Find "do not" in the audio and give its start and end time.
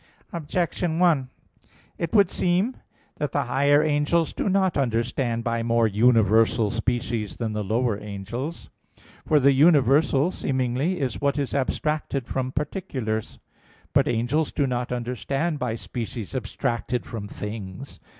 4.33-4.75, 14.51-14.91